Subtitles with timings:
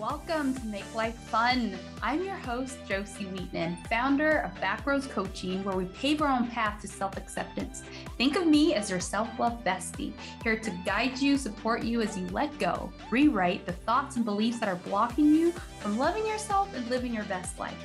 [0.00, 1.76] Welcome to Make Life Fun.
[2.02, 6.80] I'm your host, Jocey Wiitanen, founder of Backroads Coaching, where we pave our own path
[6.80, 7.82] to self acceptance.
[8.16, 12.16] Think of me as your self love bestie, here to guide you, support you as
[12.16, 16.74] you let go, rewrite the thoughts and beliefs that are blocking you from loving yourself
[16.74, 17.84] and living your best life.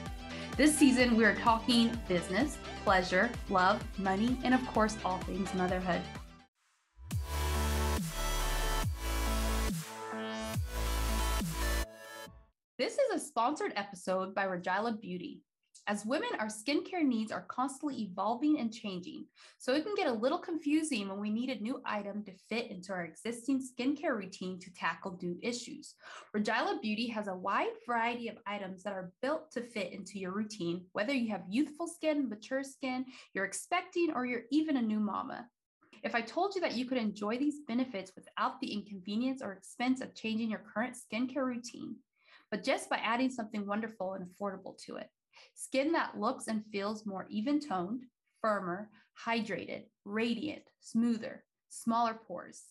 [0.55, 6.01] This season, we are talking business, pleasure, love, money, and of course, all things motherhood.
[12.77, 15.39] This is a sponsored episode by Rejalla Beauty.
[15.87, 19.27] As women, our skincare needs are constantly evolving and changing,
[19.59, 22.69] so it can get a little confusing when we need a new item to fit
[22.69, 25.95] into our existing skincare routine to tackle new issues.
[26.35, 30.33] Rejalla Beauty has a wide variety of items that are built to fit into your
[30.33, 34.99] routine, whether you have youthful skin, mature skin, you're expecting, or you're even a new
[34.99, 35.47] mama.
[36.03, 40.01] If I told you that you could enjoy these benefits without the inconvenience or expense
[40.01, 41.95] of changing your current skincare routine,
[42.51, 45.09] but just by adding something wonderful and affordable to it.
[45.53, 48.03] Skin that looks and feels more even toned,
[48.41, 48.89] firmer,
[49.25, 52.63] hydrated, radiant, smoother, smaller pores.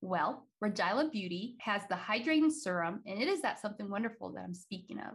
[0.00, 4.54] Well, Rejalla Beauty has the hydrating serum, and it is that something wonderful that I'm
[4.54, 5.14] speaking of.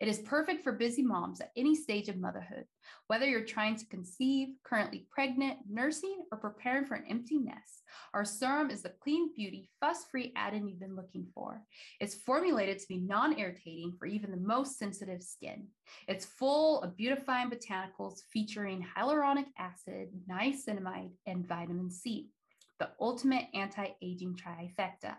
[0.00, 2.64] It is perfect for busy moms at any stage of motherhood,
[3.06, 7.82] whether you're trying to conceive, currently pregnant, nursing, or preparing for an empty nest.
[8.14, 11.62] Our serum is the clean beauty, fuss free add-in you've been looking for.
[12.00, 15.66] It's formulated to be non irritating for even the most sensitive skin.
[16.08, 22.30] It's full of beautifying botanicals featuring hyaluronic acid, niacinamide, and vitamin C,
[22.78, 25.16] the ultimate anti aging trifecta.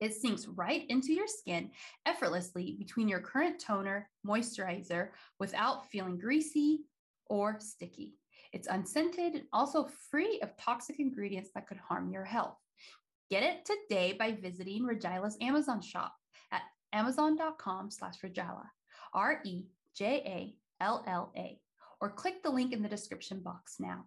[0.00, 1.70] It sinks right into your skin
[2.04, 5.08] effortlessly between your current toner, moisturizer,
[5.38, 6.80] without feeling greasy
[7.26, 8.14] or sticky.
[8.52, 12.58] It's unscented and also free of toxic ingredients that could harm your health.
[13.30, 16.14] Get it today by visiting Rejalla's Amazon shop
[16.52, 18.66] at amazon.com slash Rejalla,
[19.14, 19.60] R-E-J-A-L-L-A,
[22.00, 24.04] or click the link in the description box now.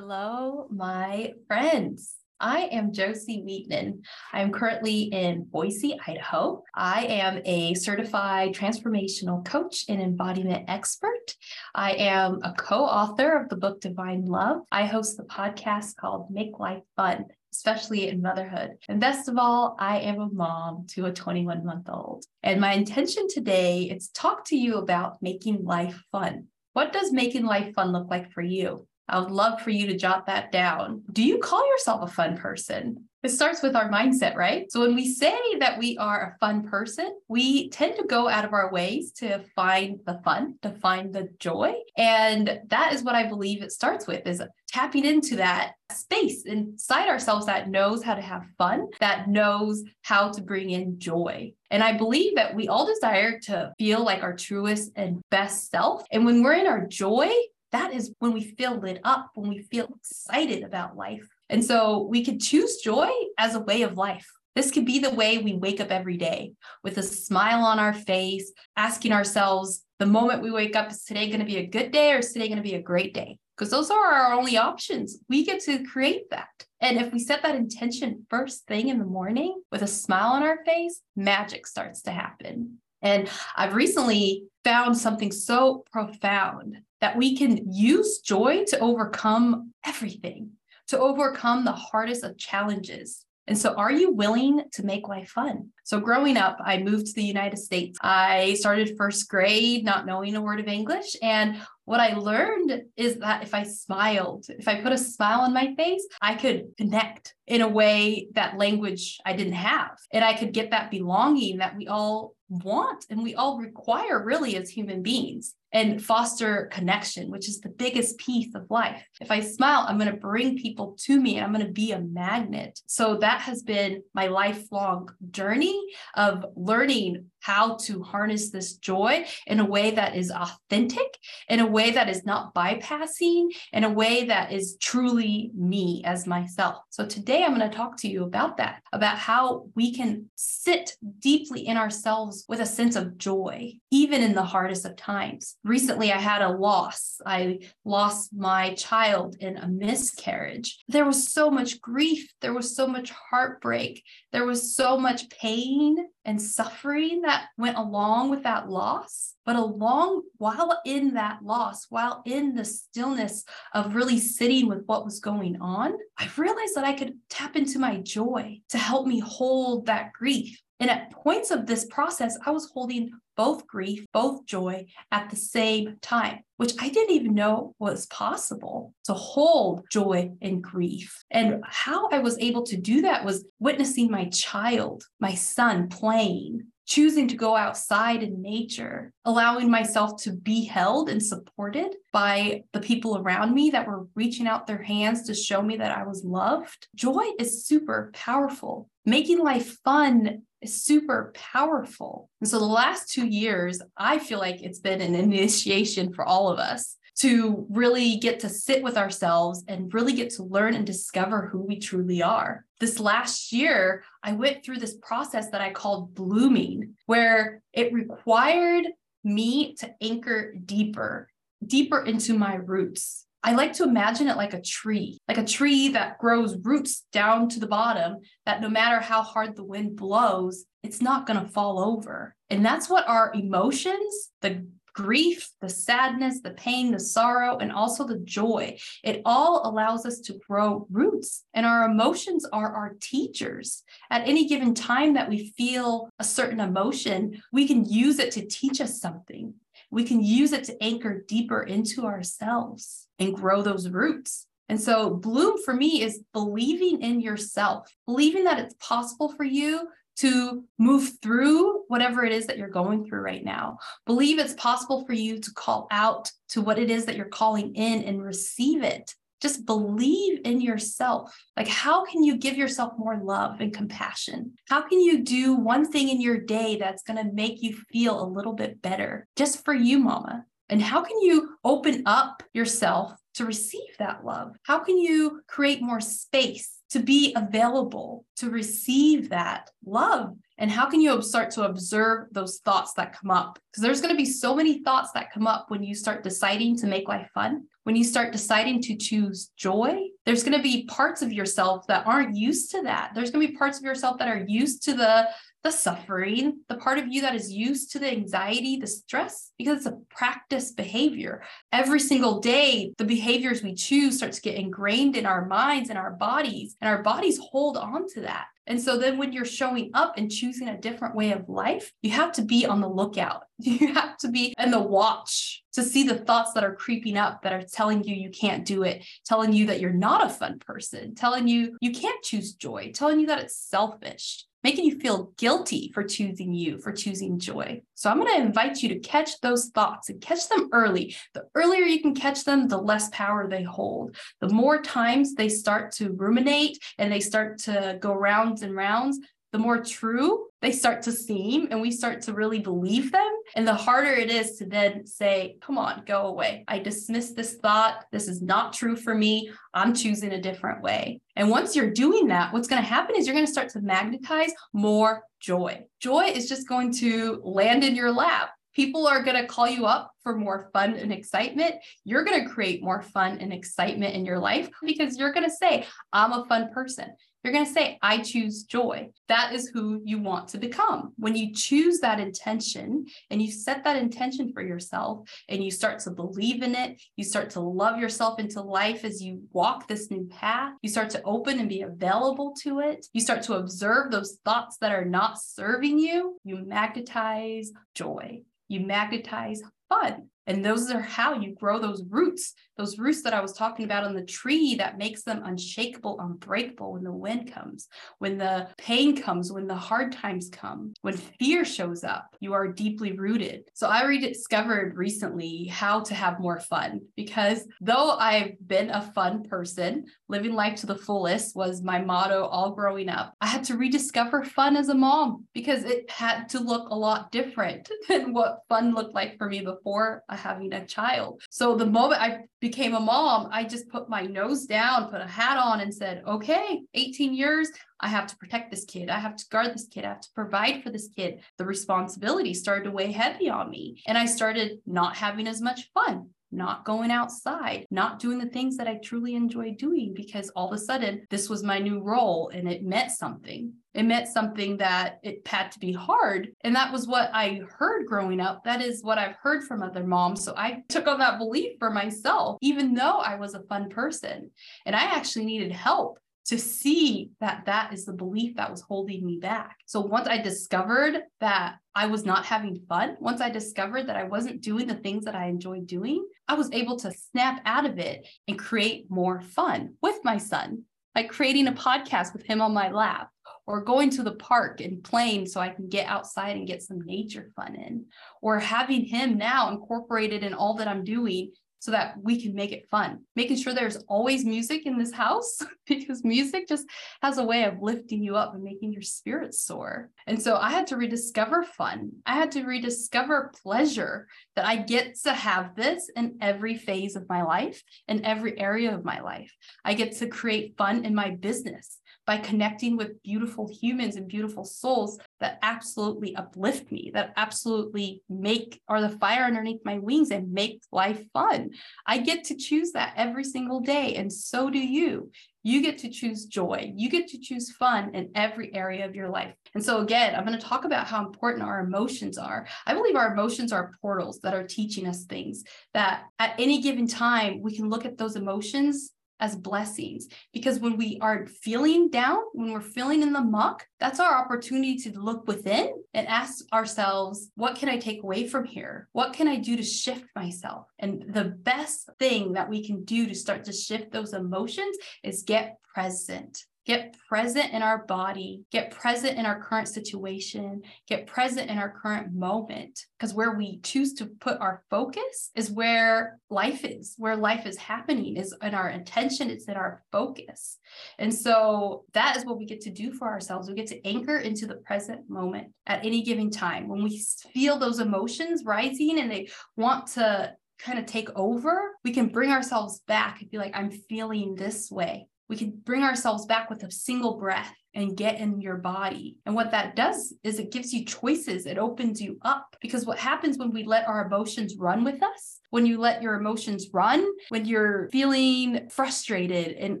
[0.00, 2.14] Hello, my friends.
[2.38, 4.02] I am Jocey Wiitanen.
[4.32, 6.62] I'm currently in Boise, Idaho.
[6.72, 11.34] I am a certified transformational coach and embodiment expert.
[11.74, 14.58] I am a co author of the book Divine Love.
[14.70, 18.76] I host the podcast called Make Life Fun, especially in motherhood.
[18.88, 22.24] And best of all, I am a mom to a 21 month old.
[22.44, 26.46] And my intention today is to talk to you about making life fun.
[26.74, 28.86] What does making life fun look like for you?
[29.08, 31.02] I would love for you to jot that down.
[31.12, 33.08] Do you call yourself a fun person?
[33.24, 34.70] It starts with our mindset, right?
[34.70, 38.44] So when we say that we are a fun person, we tend to go out
[38.44, 41.74] of our ways to find the fun, to find the joy.
[41.96, 47.08] And that is what I believe it starts with is tapping into that space inside
[47.08, 51.52] ourselves that knows how to have fun, that knows how to bring in joy.
[51.72, 56.04] And I believe that we all desire to feel like our truest and best self.
[56.12, 57.30] And when we're in our joy,
[57.72, 61.26] that is when we feel lit up, when we feel excited about life.
[61.48, 64.28] And so we could choose joy as a way of life.
[64.54, 66.52] This could be the way we wake up every day
[66.82, 71.28] with a smile on our face, asking ourselves, the moment we wake up, is today
[71.28, 73.38] going to be a good day or is today going to be a great day?
[73.56, 75.18] Because those are our only options.
[75.28, 76.48] We get to create that.
[76.80, 80.42] And if we set that intention first thing in the morning with a smile on
[80.44, 82.78] our face, magic starts to happen.
[83.02, 90.50] And I've recently found something so profound that we can use joy to overcome everything,
[90.88, 93.24] to overcome the hardest of challenges.
[93.46, 95.70] And so, are you willing to make life fun?
[95.82, 97.98] So, growing up, I moved to the United States.
[98.02, 101.16] I started first grade not knowing a word of English.
[101.22, 105.54] And what I learned is that if I smiled, if I put a smile on
[105.54, 109.96] my face, I could connect in a way that language I didn't have.
[110.12, 114.56] And I could get that belonging that we all want and we all require really
[114.56, 119.02] as human beings and foster connection, which is the biggest piece of life.
[119.20, 121.92] If I smile, I'm going to bring people to me and I'm going to be
[121.92, 122.80] a magnet.
[122.86, 125.78] So that has been my lifelong journey
[126.14, 131.18] of learning how to harness this joy in a way that is authentic,
[131.48, 136.26] in a way that is not bypassing, in a way that is truly me as
[136.26, 136.82] myself.
[136.90, 140.96] So today I'm going to talk to you about that, about how we can sit
[141.20, 145.56] deeply in ourselves with a sense of joy, even in the hardest of times.
[145.64, 147.20] Recently, I had a loss.
[147.26, 150.78] I lost my child in a miscarriage.
[150.88, 154.02] There was so much grief, there was so much heartbreak,
[154.32, 160.22] there was so much pain and suffering that went along with that loss, but along
[160.36, 163.44] while in that loss, while in the stillness
[163.74, 167.78] of really sitting with what was going on, I realized that I could tap into
[167.78, 170.60] my joy to help me hold that grief.
[170.80, 175.36] And at points of this process, I was holding both grief, both joy at the
[175.36, 181.24] same time, which I didn't even know was possible to hold joy and grief.
[181.30, 186.66] And how I was able to do that was witnessing my child, my son playing,
[186.88, 192.80] choosing to go outside in nature, allowing myself to be held and supported by the
[192.80, 196.24] people around me that were reaching out their hands to show me that I was
[196.24, 196.88] loved.
[196.94, 198.88] Joy is super powerful.
[199.04, 202.30] Making life fun is super powerful.
[202.40, 206.48] And so the last two years, I feel like it's been an initiation for all
[206.48, 210.86] of us to really get to sit with ourselves and really get to learn and
[210.86, 212.64] discover who we truly are.
[212.78, 218.86] This last year, I went through this process that I called blooming, where it required
[219.24, 221.28] me to anchor deeper,
[221.66, 223.26] deeper into my roots.
[223.42, 227.48] I like to imagine it like a tree, like a tree that grows roots down
[227.50, 231.48] to the bottom, that no matter how hard the wind blows, it's not going to
[231.48, 232.34] fall over.
[232.50, 238.04] And that's what our emotions, the grief, the sadness, the pain, the sorrow, and also
[238.04, 238.76] the joy.
[239.04, 241.44] It all allows us to grow roots.
[241.54, 243.84] And our emotions are our teachers.
[244.10, 248.46] At any given time that we feel a certain emotion, we can use it to
[248.46, 249.54] teach us something.
[249.92, 254.46] We can use it to anchor deeper into ourselves and grow those roots.
[254.68, 259.88] And so, bloom for me is believing in yourself, believing that it's possible for you
[260.18, 263.78] to move through whatever it is that you're going through right now.
[264.04, 267.74] Believe it's possible for you to call out to what it is that you're calling
[267.76, 269.14] in and receive it.
[269.40, 271.32] Just believe in yourself.
[271.56, 274.54] Like, how can you give yourself more love and compassion?
[274.68, 278.20] How can you do one thing in your day that's going to make you feel
[278.20, 280.44] a little bit better just for you, mama?
[280.68, 284.56] And how can you open up yourself to receive that love?
[284.64, 290.34] How can you create more space to be available to receive that love?
[290.58, 293.58] And how can you start to observe those thoughts that come up?
[293.70, 296.76] Because there's going to be so many thoughts that come up when you start deciding
[296.78, 297.64] to make life fun.
[297.84, 302.06] When you start deciding to choose joy, there's going to be parts of yourself that
[302.06, 303.12] aren't used to that.
[303.14, 305.28] There's going to be parts of yourself that are used to the
[305.64, 309.78] the suffering, the part of you that is used to the anxiety, the stress, because
[309.78, 311.42] it's a practice behavior.
[311.72, 315.98] Every single day, the behaviors we choose start to get ingrained in our minds and
[315.98, 318.46] our bodies, and our bodies hold on to that.
[318.68, 322.10] And so then when you're showing up and choosing a different way of life, you
[322.10, 323.42] have to be on the lookout.
[323.60, 327.42] You have to be in the watch to see the thoughts that are creeping up
[327.42, 330.60] that are telling you you can't do it, telling you that you're not a fun
[330.60, 335.32] person, telling you you can't choose joy, telling you that it's selfish making you feel
[335.36, 337.80] guilty for choosing you, for choosing joy.
[337.94, 341.16] So I'm going to invite you to catch those thoughts and catch them early.
[341.34, 344.16] The earlier you can catch them, the less power they hold.
[344.40, 349.18] The more times they start to ruminate and they start to go rounds and rounds,
[349.52, 353.36] the more true they start to seem and we start to really believe them.
[353.54, 356.64] And the harder it is to then say, come on, go away.
[356.66, 358.04] I dismiss this thought.
[358.10, 359.50] This is not true for me.
[359.72, 361.20] I'm choosing a different way.
[361.36, 363.80] And once you're doing that, what's going to happen is you're going to start to
[363.80, 365.84] magnetize more joy.
[366.00, 368.50] Joy is just going to land in your lap.
[368.74, 371.76] People are going to call you up for more fun and excitement.
[372.04, 375.54] You're going to create more fun and excitement in your life because you're going to
[375.54, 377.10] say, I'm a fun person.
[377.48, 379.08] You're going to say, I choose joy.
[379.28, 381.14] That is who you want to become.
[381.16, 386.00] When you choose that intention and you set that intention for yourself and you start
[386.00, 390.10] to believe in it, you start to love yourself into life as you walk this
[390.10, 394.10] new path, you start to open and be available to it, you start to observe
[394.10, 398.42] those thoughts that are not serving you, you magnetize joy.
[398.68, 400.28] You magnetize fun.
[400.48, 404.04] And those are how you grow those roots, those roots that I was talking about
[404.04, 407.86] on the tree that makes them unshakable, unbreakable when the wind comes,
[408.18, 412.72] when the pain comes, when the hard times come, when fear shows up, you are
[412.72, 413.64] deeply rooted.
[413.74, 419.42] So I rediscovered recently how to have more fun because though I've been a fun
[419.42, 423.34] person, living life to the fullest was my motto all growing up.
[423.42, 427.30] I had to rediscover fun as a mom because it had to look a lot
[427.32, 431.42] different than what fun looked like for me before having a child.
[431.50, 435.26] So the moment I became a mom, I just put my nose down, put a
[435.26, 439.10] hat on, and said, okay, 18 years, I have to protect this kid.
[439.10, 440.04] I have to guard this kid.
[440.04, 441.40] I have to provide for this kid.
[441.56, 444.02] The responsibility started to weigh heavy on me.
[444.06, 448.76] And I started not having as much fun not going outside, not doing the things
[448.76, 452.50] that I truly enjoy doing because all of a sudden this was my new role
[452.54, 453.72] and it meant something.
[453.94, 456.50] It meant something that it had to be hard.
[456.62, 458.64] And that was what I heard growing up.
[458.64, 460.44] That is what I've heard from other moms.
[460.44, 464.50] So I took on that belief for myself, even though I was a fun person.
[464.86, 469.24] And I actually needed help to see that that is the belief that was holding
[469.24, 469.76] me back.
[469.84, 474.24] So once I discovered that I was not having fun, once I discovered that I
[474.24, 477.98] wasn't doing the things that I enjoyed doing, I was able to snap out of
[477.98, 482.72] it and create more fun with my son, like creating a podcast with him on
[482.72, 483.28] my lap
[483.66, 487.02] or going to the park and playing so I can get outside and get some
[487.02, 488.06] nature fun in,
[488.40, 492.72] or having him now incorporated in all that I'm doing so that we can make
[492.72, 493.20] it fun.
[493.36, 496.86] Making sure there's always music in this house because music just
[497.22, 500.10] has a way of lifting you up and making your spirit soar.
[500.26, 502.10] And so I had to rediscover fun.
[502.26, 507.28] I had to rediscover pleasure that I get to have this in every phase of
[507.28, 509.54] my life, in every area of my life.
[509.84, 514.62] I get to create fun in my business by connecting with beautiful humans and beautiful
[514.62, 520.52] souls that absolutely uplift me, that absolutely make are the fire underneath my wings and
[520.52, 521.70] make life fun.
[522.06, 525.30] I get to choose that every single day, and so do you.
[525.62, 526.92] You get to choose joy.
[526.94, 529.54] You get to choose fun in every area of your life.
[529.74, 532.66] And so, again, I'm going to talk about how important our emotions are.
[532.86, 537.06] I believe our emotions are portals that are teaching us things that at any given
[537.06, 542.38] time, we can look at those emotions as blessings because when we are feeling down,
[542.52, 547.50] when we're feeling in the muck, that's our opportunity to look within and ask ourselves,
[547.54, 549.08] what can I take away from here?
[549.12, 550.86] What can I do to shift myself?
[550.98, 555.42] And the best thing that we can do to start to shift those emotions is
[555.42, 561.70] get present get present in our body, get present in our current situation, get present
[561.70, 563.04] in our current moment.
[563.18, 567.76] Because where we choose to put our focus is where life is, where life is
[567.76, 570.78] happening, is in our intention, it's in our focus.
[571.18, 573.68] And so that is what we get to do for ourselves.
[573.68, 576.88] We get to anchor into the present moment at any given time.
[576.88, 582.12] When we feel those emotions rising and they want to kind of take over, we
[582.12, 586.46] can bring ourselves back and be like, I'm feeling this way we can bring ourselves
[586.46, 589.38] back with a single breath and get in your body.
[589.46, 592.76] And what that does is it gives you choices, it opens you up.
[592.80, 596.34] Because what happens when we let our emotions run with us, when you let your
[596.34, 600.00] emotions run, when you're feeling frustrated and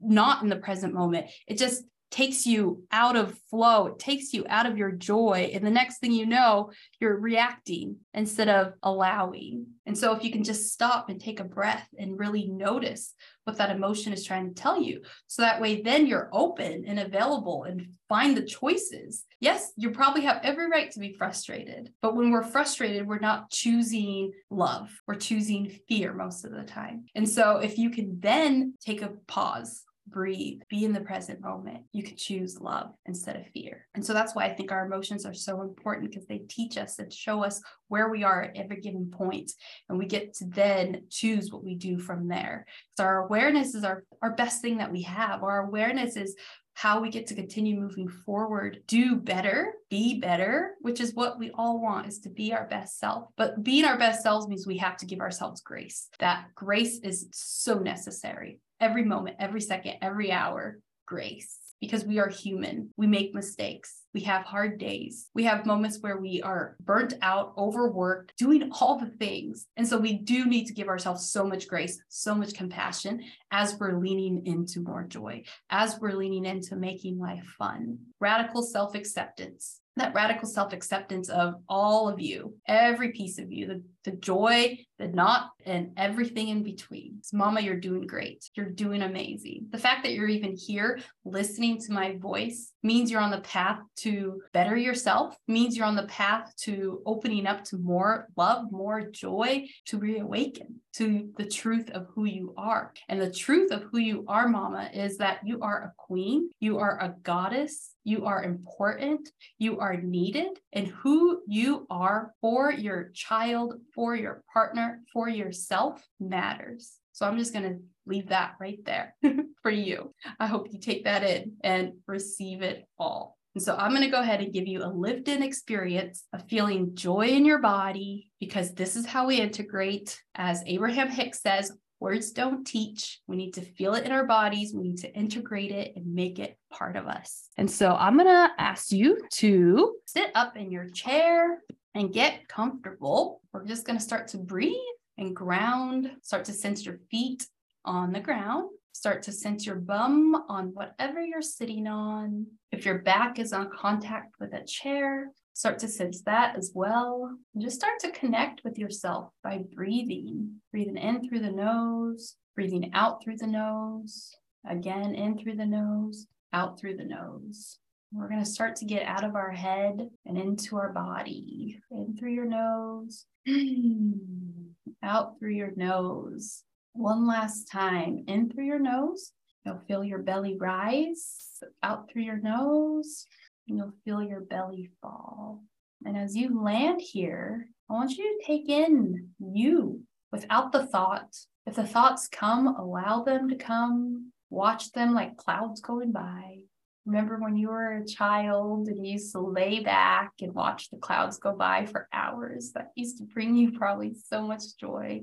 [0.00, 4.44] not in the present moment, it just takes you out of flow, it takes you
[4.48, 5.50] out of your joy.
[5.54, 9.66] And the next thing you know, you're reacting instead of allowing.
[9.86, 13.14] And so, if you can just stop and take a breath and really notice
[13.44, 16.98] what that emotion is trying to tell you, so that way then you're open and
[16.98, 19.24] available and find the choices.
[19.40, 23.50] Yes, you probably have every right to be frustrated, but when we're frustrated, we're not
[23.50, 27.06] choosing love, we're choosing fear most of the time.
[27.14, 31.84] And so, if you can then take a pause, breathe, be in the present moment.
[31.92, 33.86] You can choose love instead of fear.
[33.94, 36.98] And so that's why I think our emotions are so important because they teach us
[36.98, 39.52] and show us where we are at every given point,
[39.88, 42.66] And we get to then choose what we do from there.
[42.96, 45.42] So our awareness is our, our best thing that we have.
[45.42, 46.36] Our awareness is
[46.74, 51.50] how we get to continue moving forward, do better, be better, which is what we
[51.50, 53.28] all want is to be our best self.
[53.36, 56.08] But being our best selves means we have to give ourselves grace.
[56.20, 62.28] That grace is so necessary every moment, every second, every hour, grace because we are
[62.28, 62.90] human.
[62.96, 64.02] We make mistakes.
[64.12, 65.28] We have hard days.
[65.34, 69.66] We have moments where we are burnt out, overworked, doing all the things.
[69.76, 73.76] And so we do need to give ourselves so much grace, so much compassion as
[73.78, 77.98] we're leaning into more joy, as we're leaning into making life fun.
[78.20, 83.66] Radical self acceptance that radical self acceptance of all of you, every piece of you,
[83.66, 87.18] the, the joy, the not, and everything in between.
[87.22, 88.48] So Mama, you're doing great.
[88.54, 89.66] You're doing amazing.
[89.70, 93.80] The fact that you're even here listening to my voice means you're on the path
[93.98, 99.02] to better yourself, means you're on the path to opening up to more love, more
[99.02, 102.92] joy, to reawaken to the truth of who you are.
[103.08, 106.78] And the truth of who you are, Mama, is that you are a queen, you
[106.78, 109.28] are a goddess, you are important,
[109.58, 116.06] you are needed, and who you are for your child, for your partner, for yourself
[116.18, 116.92] matters.
[117.12, 119.14] So I'm just going to leave that right there
[119.62, 120.14] for you.
[120.38, 123.36] I hope you take that in and receive it all.
[123.54, 126.48] And so I'm going to go ahead and give you a lived in experience of
[126.48, 130.20] feeling joy in your body because this is how we integrate.
[130.34, 133.20] As Abraham Hicks says, Words don't teach.
[133.26, 134.72] We need to feel it in our bodies.
[134.74, 137.48] We need to integrate it and make it part of us.
[137.58, 141.58] And so I'm going to ask you to sit up in your chair
[141.94, 143.40] and get comfortable.
[143.52, 144.74] We're just going to start to breathe
[145.18, 147.46] and ground, start to sense your feet
[147.84, 148.70] on the ground.
[148.92, 152.46] Start to sense your bum on whatever you're sitting on.
[152.72, 157.30] If your back is on contact with a chair, start to sense that as well.
[157.54, 160.60] And just start to connect with yourself by breathing.
[160.72, 164.34] Breathing in through the nose, breathing out through the nose,
[164.68, 167.78] again in through the nose, out through the nose.
[168.12, 171.80] We're going to start to get out of our head and into our body.
[171.92, 173.24] In through your nose,
[175.02, 176.64] out through your nose.
[176.92, 179.32] One last time, in through your nose.
[179.64, 183.26] You'll feel your belly rise out through your nose,
[183.68, 185.62] and you'll feel your belly fall.
[186.04, 190.02] And as you land here, I want you to take in you
[190.32, 191.36] without the thought.
[191.66, 194.32] If the thoughts come, allow them to come.
[194.48, 196.60] Watch them like clouds going by.
[197.06, 200.98] Remember when you were a child and you used to lay back and watch the
[200.98, 202.72] clouds go by for hours?
[202.72, 205.22] That used to bring you probably so much joy.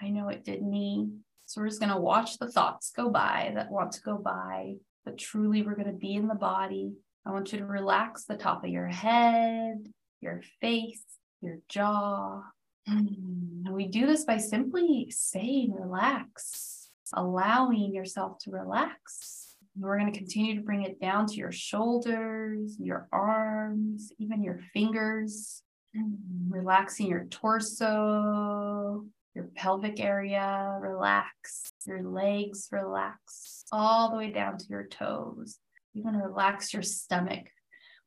[0.00, 1.08] I know it did me.
[1.46, 4.74] So we're just going to watch the thoughts go by that want to go by,
[5.04, 6.92] but truly we're going to be in the body.
[7.26, 9.88] I want you to relax the top of your head,
[10.20, 11.02] your face,
[11.40, 12.42] your jaw.
[12.88, 19.47] Mm, and we do this by simply saying relax, allowing yourself to relax.
[19.78, 24.60] We're going to continue to bring it down to your shoulders, your arms, even your
[24.72, 25.62] fingers,
[25.96, 26.52] mm-hmm.
[26.52, 29.04] relaxing your torso,
[29.34, 35.58] your pelvic area relax, your legs relax, all the way down to your toes.
[35.94, 37.46] You want to relax your stomach.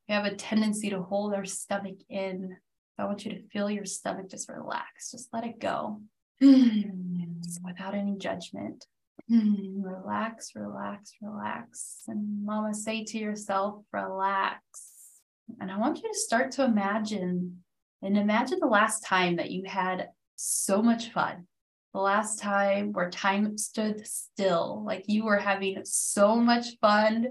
[0.09, 2.57] We have a tendency to hold our stomach in.
[2.97, 6.01] I want you to feel your stomach just relax, just let it go
[6.43, 7.39] mm-hmm.
[7.63, 8.85] without any judgment.
[9.31, 12.03] Hmm, relax, relax, relax.
[12.09, 14.59] And mama, say to yourself, relax.
[15.61, 17.63] And I want you to start to imagine
[18.01, 21.47] and imagine the last time that you had so much fun.
[21.93, 27.27] The last time where time stood still, like you were having so much fun.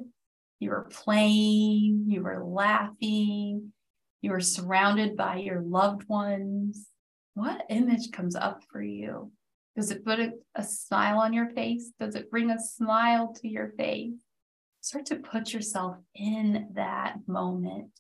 [0.59, 3.75] You were playing, you were laughing,
[4.23, 6.87] you were surrounded by your loved ones.
[7.35, 9.33] What image comes up for you?
[9.77, 11.93] Does it put a, a smile on your face?
[11.99, 14.15] Does it bring a smile to your face?
[14.80, 17.91] Start to put yourself in that moment.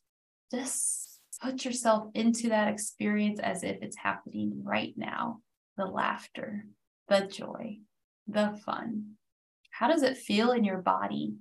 [0.50, 5.40] Just put yourself into that experience as if it's happening right now
[5.76, 6.66] the laughter,
[7.08, 7.78] the joy,
[8.26, 9.12] the fun.
[9.70, 11.34] How does it feel in your body?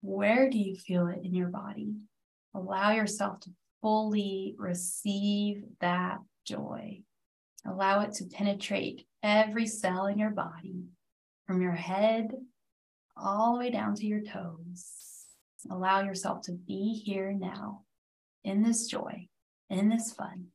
[0.00, 1.92] Where do you feel it in your body?
[2.54, 3.50] Allow yourself to
[3.82, 7.02] fully receive that joy.
[7.64, 10.84] Allow it to penetrate every cell in your body,
[11.46, 12.30] from your head
[13.16, 14.94] all the way down to your toes.
[15.70, 17.82] Allow yourself to be here now
[18.44, 19.28] in this joy,
[19.70, 20.46] in this fun.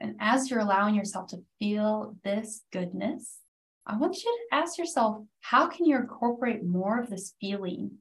[0.00, 3.38] And as you're allowing yourself to feel this goodness,
[3.86, 7.98] I want you to ask yourself how can you incorporate more of this feeling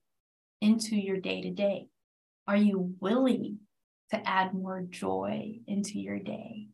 [0.62, 1.88] into your day to day?
[2.48, 3.60] Are you willing
[4.12, 6.68] to add more joy into your day?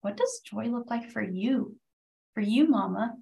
[0.00, 1.76] What does joy look like for you?
[2.36, 3.14] For you, mama,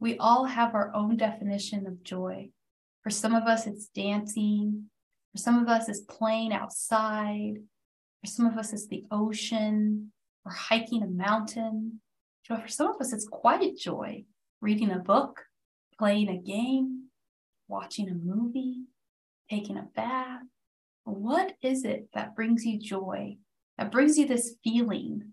[0.00, 2.50] we all have our own definition of joy.
[3.02, 4.90] For some of us, it's dancing.
[5.32, 7.54] For some of us, it's playing outside.
[8.20, 10.12] For some of us, it's the ocean
[10.44, 12.02] or hiking a mountain.
[12.44, 14.24] For some of us, it's quiet joy,
[14.60, 15.40] reading a book,
[15.98, 17.04] playing a game,
[17.66, 18.82] watching a movie,
[19.48, 20.42] taking a bath.
[21.04, 23.38] What is it that brings you joy,
[23.78, 25.32] that brings you this feeling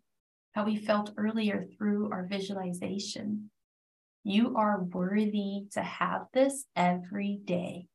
[0.57, 3.51] that we felt earlier through our visualization?
[4.23, 7.85] You are worthy to have this every day.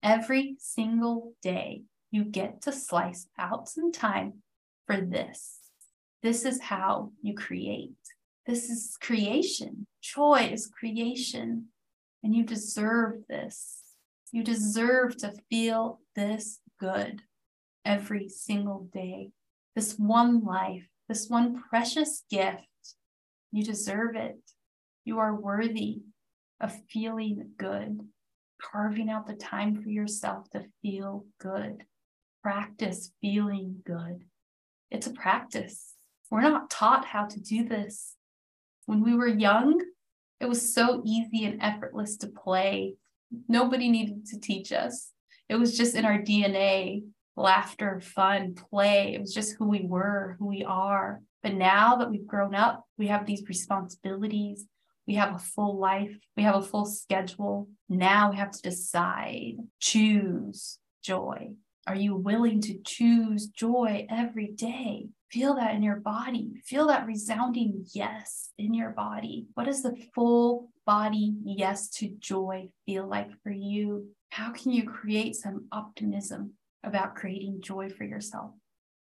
[0.00, 4.34] Every single day, you get to slice out some time
[4.86, 5.58] for this.
[6.22, 7.96] This is how you create.
[8.46, 9.84] This is creation.
[10.00, 11.66] Joy is creation.
[12.22, 13.80] And you deserve this.
[14.30, 17.22] You deserve to feel this good
[17.84, 19.32] every single day.
[19.74, 22.66] This one life, this one precious gift.
[23.52, 24.38] You deserve it.
[25.04, 26.02] You are worthy
[26.60, 28.00] of feeling good,
[28.60, 31.84] carving out the time for yourself to feel good
[32.44, 34.22] practice feeling good.
[34.90, 35.94] It's a practice.
[36.30, 38.16] We're not taught how to do this.
[38.84, 39.80] When we were young,
[40.40, 42.96] it was so easy and effortless to play.
[43.48, 45.10] Nobody needed to teach us.
[45.48, 47.04] It was just in our DNA
[47.36, 49.14] laughter, fun, play.
[49.14, 51.20] It was just who we were, who we are.
[51.42, 54.66] But now that we've grown up, we have these responsibilities.
[55.06, 57.68] We have a full life, we have a full schedule.
[57.90, 61.50] Now we have to decide, choose joy.
[61.86, 65.08] Are you willing to choose joy every day?
[65.30, 66.52] Feel that in your body.
[66.64, 69.46] Feel that resounding yes in your body.
[69.52, 74.08] What does the full body yes to joy feel like for you?
[74.30, 78.52] How can you create some optimism about creating joy for yourself?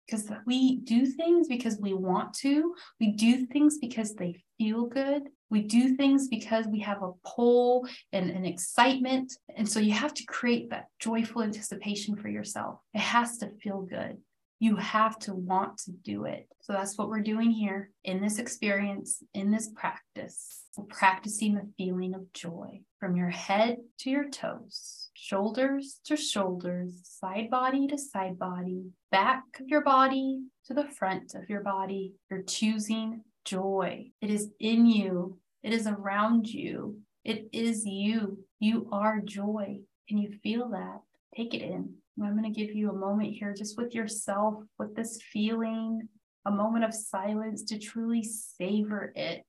[0.06, 5.22] Because we do things because we want to, we do things because they feel good,
[5.50, 9.32] we do things because we have a pull and an excitement.
[9.56, 12.80] And so you have to create that joyful anticipation for yourself.
[12.92, 14.18] It has to feel good
[14.64, 16.48] you have to want to do it.
[16.60, 20.62] So that's what we're doing here in this experience, in this practice.
[20.76, 27.00] We're practicing the feeling of joy from your head to your toes, shoulders to shoulders,
[27.04, 32.14] side body to side body, back of your body to the front of your body.
[32.30, 34.10] You're choosing joy.
[34.20, 38.44] It is in you, it is around you, it is you.
[38.60, 39.80] You are joy.
[40.08, 41.00] Can you feel that?
[41.34, 41.94] Take it in.
[42.22, 46.08] I'm going to give you a moment here just with yourself, with this feeling,
[46.46, 49.46] a moment of silence to truly savor it.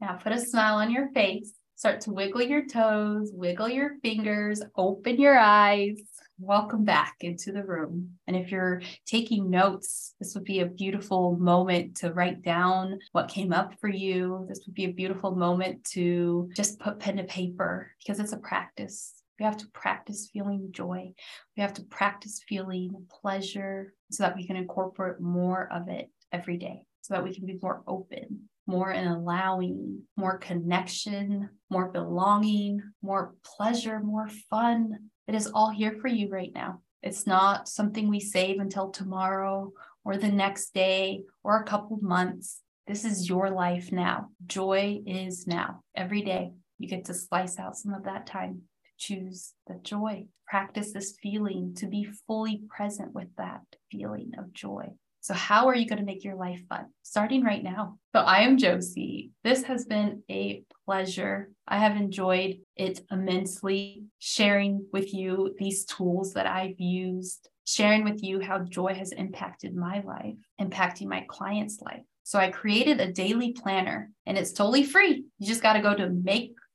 [0.00, 1.52] Now put a smile on your face.
[1.76, 5.96] Start to wiggle your toes, wiggle your fingers, open your eyes
[6.40, 8.10] welcome back into the room.
[8.26, 13.28] And if you're taking notes, this would be a beautiful moment to write down what
[13.28, 14.46] came up for you.
[14.48, 18.38] This would be a beautiful moment to just put pen to paper because it's a
[18.38, 19.22] practice.
[19.38, 21.12] We have to practice feeling joy.
[21.56, 26.56] We have to practice feeling pleasure so that we can incorporate more of it every
[26.56, 32.82] day, so that we can be more open, more in allowing, more connection, more belonging,
[33.02, 36.80] more pleasure, more fun, it is all here for you right now.
[37.02, 39.72] It's not something we save until tomorrow
[40.04, 42.62] or the next day or a couple months.
[42.86, 44.30] This is your life now.
[44.46, 45.82] Joy is now.
[45.94, 50.24] Every day, you get to slice out some of that time to choose the joy.
[50.48, 53.60] Practice this feeling to be fully present with that
[53.92, 54.90] feeling of joy.
[55.22, 56.86] So, how are you going to make your life fun?
[57.02, 57.98] Starting right now.
[58.14, 59.32] So, I am Jocey.
[59.44, 61.50] This has been a pleasure.
[61.68, 68.22] I have enjoyed it immensely sharing with you these tools that I've used, sharing with
[68.22, 72.00] you how joy has impacted my life, impacting my clients' life.
[72.22, 75.26] So, I created a daily planner and it's totally free.
[75.38, 76.08] You just got to go to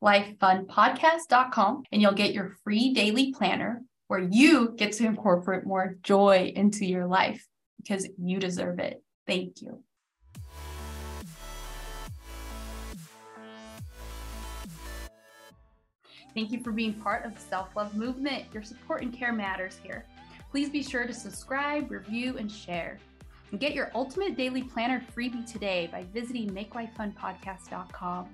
[0.03, 6.53] makelifefunpodcast.com and you'll get your free daily planner where you get to incorporate more joy
[6.55, 7.43] into your life
[7.85, 9.03] because you deserve it.
[9.27, 9.81] Thank you.
[16.33, 18.45] Thank you for being part of the self love movement.
[18.53, 20.05] Your support and care matters here.
[20.51, 22.99] Please be sure to subscribe, review, and share.
[23.51, 28.27] And get your ultimate daily planner freebie today by visiting makelifefunpodcast.com.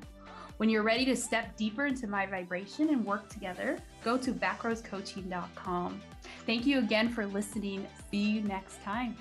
[0.57, 6.01] When you're ready to step deeper into my vibration and work together, go to backroadscoaching.com.
[6.45, 7.87] Thank you again for listening.
[8.09, 9.15] See you next time.